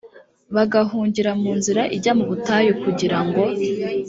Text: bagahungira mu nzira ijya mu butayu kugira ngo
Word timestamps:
bagahungira 0.55 1.31
mu 1.41 1.51
nzira 1.59 1.81
ijya 1.95 2.13
mu 2.17 2.25
butayu 2.29 2.71
kugira 2.83 3.17
ngo 3.25 3.41